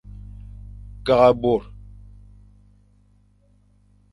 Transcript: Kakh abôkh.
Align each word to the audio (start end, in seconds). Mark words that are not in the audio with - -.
Kakh 1.05 1.25
abôkh. 1.29 1.67